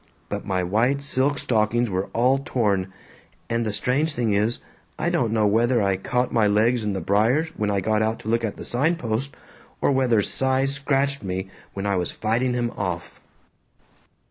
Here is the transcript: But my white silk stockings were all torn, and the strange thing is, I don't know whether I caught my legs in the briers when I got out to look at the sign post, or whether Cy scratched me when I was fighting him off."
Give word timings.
But 0.29 0.47
my 0.47 0.63
white 0.63 1.03
silk 1.03 1.37
stockings 1.37 1.87
were 1.87 2.07
all 2.07 2.39
torn, 2.39 2.91
and 3.51 3.63
the 3.63 3.71
strange 3.71 4.15
thing 4.15 4.33
is, 4.33 4.59
I 4.97 5.11
don't 5.11 5.31
know 5.31 5.45
whether 5.45 5.79
I 5.79 5.95
caught 5.97 6.33
my 6.33 6.47
legs 6.47 6.83
in 6.83 6.93
the 6.93 6.99
briers 7.01 7.49
when 7.55 7.69
I 7.69 7.81
got 7.81 8.01
out 8.01 8.17
to 8.21 8.27
look 8.27 8.43
at 8.43 8.55
the 8.55 8.65
sign 8.65 8.95
post, 8.95 9.35
or 9.79 9.91
whether 9.91 10.23
Cy 10.23 10.65
scratched 10.65 11.21
me 11.21 11.51
when 11.73 11.85
I 11.85 11.97
was 11.97 12.09
fighting 12.11 12.55
him 12.55 12.71
off." 12.75 13.21